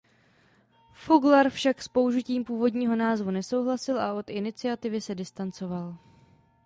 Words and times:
Foglar 0.93 1.49
však 1.49 1.81
s 1.81 1.87
použitím 1.87 2.43
původního 2.43 2.95
názvu 2.95 3.31
nesouhlasil 3.31 3.99
a 4.01 4.13
od 4.13 4.29
iniciativy 4.29 5.01
se 5.01 5.15
distancoval. 5.15 5.97